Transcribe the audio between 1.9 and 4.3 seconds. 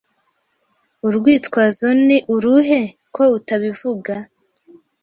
ni uruhe?ko utabivuga